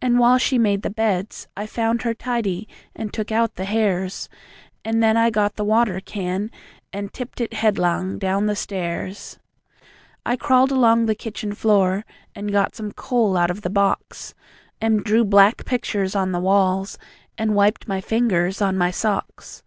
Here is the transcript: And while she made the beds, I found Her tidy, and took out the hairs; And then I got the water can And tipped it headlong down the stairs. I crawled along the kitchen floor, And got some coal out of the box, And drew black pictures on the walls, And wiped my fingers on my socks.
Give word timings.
And 0.00 0.20
while 0.20 0.38
she 0.38 0.56
made 0.56 0.82
the 0.82 0.88
beds, 0.88 1.48
I 1.56 1.66
found 1.66 2.02
Her 2.02 2.14
tidy, 2.14 2.68
and 2.94 3.12
took 3.12 3.32
out 3.32 3.56
the 3.56 3.64
hairs; 3.64 4.28
And 4.84 5.02
then 5.02 5.16
I 5.16 5.30
got 5.30 5.56
the 5.56 5.64
water 5.64 5.98
can 5.98 6.52
And 6.92 7.12
tipped 7.12 7.40
it 7.40 7.54
headlong 7.54 8.20
down 8.20 8.46
the 8.46 8.54
stairs. 8.54 9.40
I 10.24 10.36
crawled 10.36 10.70
along 10.70 11.06
the 11.06 11.16
kitchen 11.16 11.54
floor, 11.54 12.04
And 12.36 12.52
got 12.52 12.76
some 12.76 12.92
coal 12.92 13.36
out 13.36 13.50
of 13.50 13.62
the 13.62 13.68
box, 13.68 14.32
And 14.80 15.02
drew 15.02 15.24
black 15.24 15.64
pictures 15.64 16.14
on 16.14 16.30
the 16.30 16.38
walls, 16.38 16.96
And 17.36 17.56
wiped 17.56 17.88
my 17.88 18.00
fingers 18.00 18.62
on 18.62 18.78
my 18.78 18.92
socks. 18.92 19.64